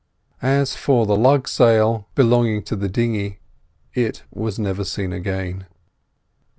As 0.41 0.73
for 0.75 1.05
the 1.05 1.15
lug 1.15 1.47
sail 1.47 2.07
belonging 2.15 2.63
to 2.63 2.75
the 2.75 2.89
dinghy, 2.89 3.37
it 3.93 4.23
was 4.31 4.57
never 4.57 4.83
seen 4.83 5.13
again. 5.13 5.67